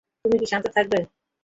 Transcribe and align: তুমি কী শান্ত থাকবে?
তুমি 0.21 0.35
কী 0.41 0.47
শান্ত 0.51 0.65
থাকবে? 0.75 0.99